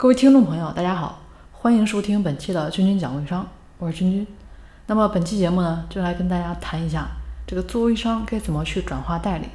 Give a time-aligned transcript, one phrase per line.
[0.00, 1.18] 各位听众朋友，大家好，
[1.52, 4.26] 欢迎收听本期的君君讲微商，我是君君。
[4.86, 7.06] 那么本期节目呢，就来跟大家谈一下
[7.46, 9.48] 这个做微商该怎么去转化代理。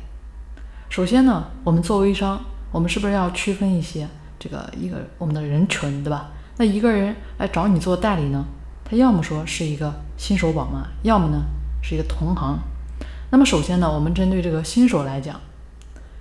[0.88, 2.40] 首先呢，我们做微商，
[2.72, 6.30] 我们是不是要区分一些这个一个我们的人群，对吧？
[6.58, 8.46] 那一个人来找你做代理呢，
[8.84, 11.42] 他要么说是一个新手宝妈，要么呢
[11.82, 12.60] 是一个同行。
[13.32, 15.42] 那么首先呢，我们针对这个新手来讲，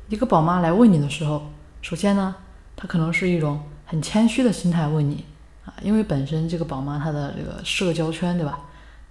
[0.08, 1.50] 一个宝妈来问你的时候，
[1.82, 2.34] 首先呢，
[2.74, 3.60] 她可能是一种
[3.94, 5.24] 很谦虚的心态问你
[5.64, 8.58] 啊，因为本身这个宝妈她的这个社交圈，对吧？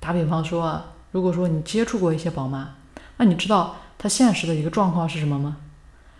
[0.01, 2.75] 打比方说啊，如果说你接触过一些宝妈，
[3.15, 5.55] 那你知道她现实的一个状况是什么吗？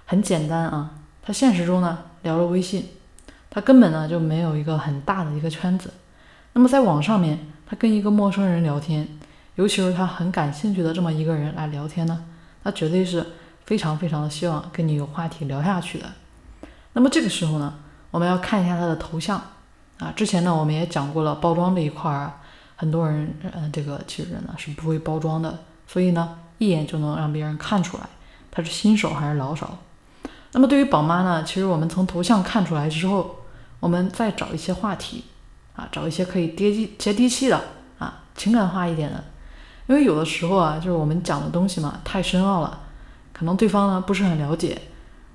[0.05, 2.87] 很简单啊，她现实中呢聊了微信，
[3.49, 5.91] 她根本呢就没有一个很大的一个圈子。
[6.53, 9.05] 那么在网上面，她跟一个陌生人聊天。
[9.55, 12.23] 尤其是她很感兴趣的这么一个人来聊天呢，
[12.63, 13.25] 她绝对是
[13.65, 16.05] 非常非常的希望跟你有话题聊下去的。
[16.93, 17.73] 那么这个时候呢，
[18.13, 19.41] 我们要看一下他的头像
[19.97, 20.13] 啊。
[20.15, 22.31] 之前呢，我们也讲过了包装这一块儿，
[22.75, 28.03] 很多人嗯，这个其实呢是不会包装的，所以呢，一眼就能让别人看出来
[28.51, 29.67] 他是新手还是老手。
[30.51, 33.37] 那么对于宝妈呢，其实我们从头像看出来之后，
[33.79, 35.23] 我们再找一些话题
[35.75, 37.59] 啊，找一些可以接地接地气的
[37.97, 39.23] 啊，情感化一点的。
[39.87, 42.81] 因为有的时候啊，就是我们讲的东西嘛，太深奥了，
[43.33, 44.79] 可能对方呢不是很了解。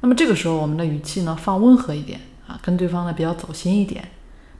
[0.01, 4.03] 那么这个时候，我们的语气呢放温和一点啊，跟对方呢比较走心一点。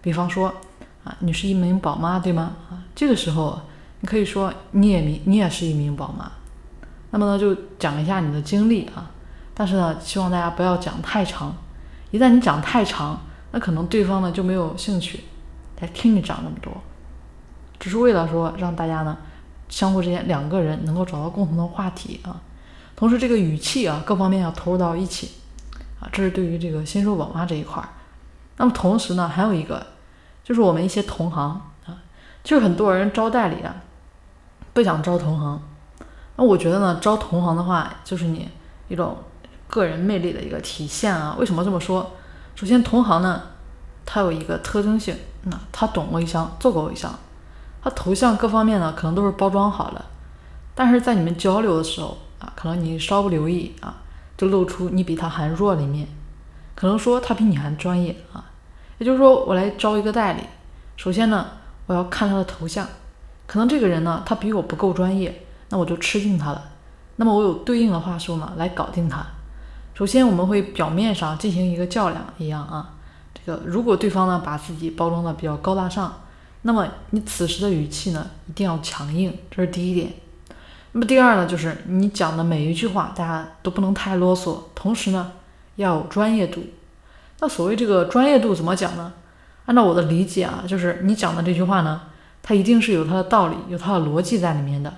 [0.01, 0.55] 比方说
[1.03, 2.55] 啊，你是一名宝妈对吗？
[2.71, 3.61] 啊，这个时候
[4.01, 6.31] 你可以说你也名你也是一名宝妈。
[7.11, 9.11] 那么呢，就讲一下你的经历啊，
[9.55, 11.57] 但是呢，希望大家不要讲太长。
[12.13, 15.25] 一旦你讲太长，那可能对方呢就没有兴趣
[15.81, 16.73] 来听你讲那么多。
[17.81, 19.17] 只是为了说让大家呢。
[19.71, 22.41] 相互之间两个人能够找到共同的话题啊，
[22.97, 25.31] 同时这个语气啊各方面要投入到一起
[26.01, 27.89] 啊，这是对于这个新手宝妈这一块儿。
[28.57, 29.87] 那么同时呢，还有一个
[30.43, 31.97] 就是我们一些同行啊，
[32.43, 33.75] 就是很多人招代理啊，
[34.73, 35.63] 不想招同行。
[36.37, 38.49] 那我觉得呢，招同行的话，就是你
[38.89, 39.17] 一种
[39.67, 41.37] 个人魅力的一个体现啊。
[41.39, 42.13] 为什么这么说？
[42.55, 43.43] 首先，同行呢，
[44.05, 47.13] 他有一个特征性，那他懂微商，做过微商。
[47.81, 50.05] 他头像各方面呢，可能都是包装好了，
[50.75, 54.03] 但是在你们交流的时候啊，可能你稍不留意啊，
[54.39, 56.09] 就露出你比他还弱的一面，
[56.75, 58.47] 可能说他比你还专业啊。
[58.97, 60.43] 也就是说，我来招一个代理，
[60.97, 61.47] 首先呢，
[61.87, 62.89] 我要看他的头像，
[63.47, 66.71] 可能这个人呢，他比我不够专业，那我就吃定他了。
[67.17, 69.27] 那么我有对应的话术呢，来搞定他。
[69.95, 72.95] 首先我们会表面上进行一个较量一样啊，
[73.35, 76.23] 这个如果对方呢把自己包装的比较高大上。
[76.63, 80.13] 那么你此时的语气呢，一定要强硬，这是第一点。
[80.93, 85.33] 那么第二呢，就是你讲的每一句话，大家都不能太啰嗦，同时呢，
[85.77, 86.65] 要有专业度。
[87.41, 89.13] 那所谓这个专业度怎么讲呢？
[89.67, 92.01] 按照我的理解啊，就是你讲的这句话呢，
[92.43, 94.93] 它一定是有它的道理，有它的逻辑在里面的。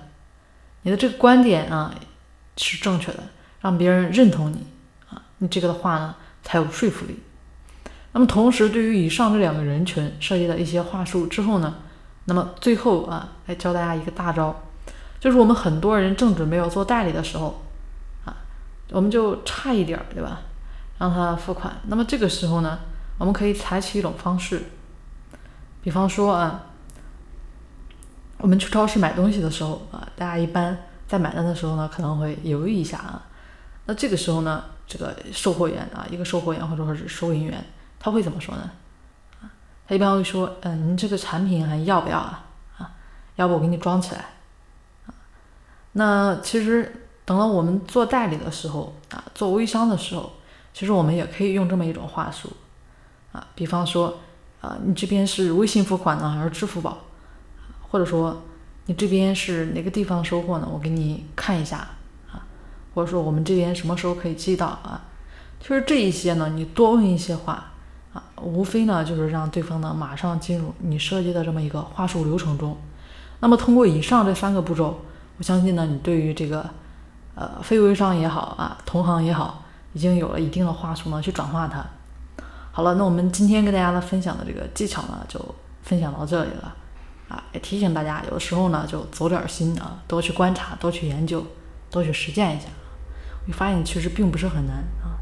[0.83, 1.93] 你的这个观点啊
[2.55, 3.19] 是正确的，
[3.59, 4.65] 让别人认同你
[5.09, 7.19] 啊，你这个的话呢才有说服力。
[8.13, 11.75] 那么同时，对于以上这两个人群设计的一些话术之后呢，
[12.25, 14.63] 那么最后啊，来教大家一个大招，
[15.21, 17.61] 就是我们很多人正准备要做代理的时候，
[18.25, 18.35] 啊，
[18.89, 20.41] 我们就差一点儿，对吧？
[20.97, 21.77] 让他付款。
[21.85, 22.79] 那么这个时候呢，
[23.19, 24.63] 我们可以采取一种方式，
[25.83, 26.63] 比方说啊，
[28.39, 30.75] 我们去超市买东西的时候啊，大家一般
[31.07, 33.21] 在买单的时候呢，可能会犹豫一下啊。
[33.85, 37.63] 那这个时候呢，这个售货员啊，一个售货员或者说是收银员。
[37.99, 38.71] 他会怎么说呢？
[39.41, 39.45] 啊，
[39.87, 42.43] 他一般会说，嗯，您这个产品还要不要啊？
[42.79, 42.91] 啊，
[43.35, 44.25] 要不我给你装起来。
[45.93, 50.31] 那其实等到我们做代理的时候啊，做微商的时候，
[50.73, 52.49] 其实我们也可以用这么一种话术，
[53.31, 54.19] 啊，比方说，
[54.61, 56.97] 啊，你这边是微信付款呢，还是支付宝？
[57.89, 58.41] 或者说，
[58.85, 60.67] 你这边是哪个地方收货呢？
[60.71, 61.77] 我给你看一下，
[62.31, 62.45] 啊，
[62.93, 65.05] 或者说我们这边什么时候可以寄到啊？
[65.59, 67.67] 其实这一些呢，你多问一些话。
[68.13, 72.75] 啊，无非呢就是让对方呢马上进入你设计的这么一个话术流程中。
[73.39, 74.99] 那么通过以上这三个步骤，
[75.37, 76.69] 我相信呢你对于这个
[77.35, 79.63] 呃非微商也好啊，同行也好，
[79.93, 81.85] 已经有了一定的话术呢去转化它。
[82.71, 85.39] 好了，那我们今天跟大家的分享的这个技巧呢就
[85.81, 86.75] 分享到这里了
[87.27, 91.45] 啊，也提醒大家有的时候呢就走点心啊，多去观察，多去研究，
[91.89, 92.67] 多去实践一下，
[93.45, 95.17] 会发现其实并不是很难啊。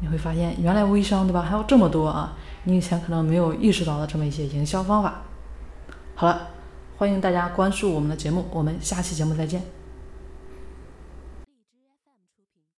[0.00, 1.40] 你会发现，原来微商对吧？
[1.40, 2.34] 还有这么多啊，
[2.64, 5.22] 你以前可能没有意识到的这么一些营销方法。
[6.14, 6.48] 好了，
[6.98, 9.75] 欢迎大家关注我们的节目，我们下期节目再见。